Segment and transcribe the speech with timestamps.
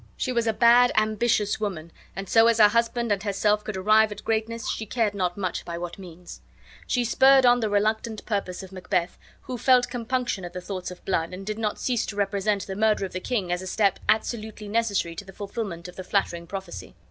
[0.17, 4.11] She was a bad, ambitious woman, and so as her husband and herself could arrive
[4.11, 6.41] at greatness she cared not much by what means.
[6.87, 11.05] She spurred on the reluctant purpose of Macbeth, who felt compunction at the thoughts of
[11.05, 13.99] blood, and did not cease to represent the murder of the king as a step
[14.09, 16.95] absolutely necessary to the fulfilment of the flattering prophecy.